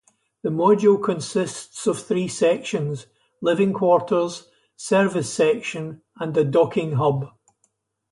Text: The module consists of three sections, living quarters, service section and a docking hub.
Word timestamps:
The 0.41 0.49
module 0.49 0.99
consists 0.99 1.85
of 1.85 2.01
three 2.01 2.27
sections, 2.27 3.05
living 3.39 3.71
quarters, 3.71 4.49
service 4.75 5.31
section 5.31 6.01
and 6.19 6.35
a 6.35 6.43
docking 6.43 6.93
hub. 6.93 7.27